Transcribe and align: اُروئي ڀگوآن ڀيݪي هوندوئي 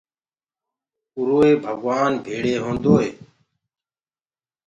اُروئي 1.15 1.51
ڀگوآن 1.63 2.11
ڀيݪي 2.23 2.53
هوندوئي 2.63 3.09